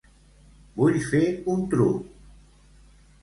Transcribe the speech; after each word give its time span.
Vull 0.79 0.97
fer 1.09 1.21
un 1.53 1.61
truc. 1.73 2.07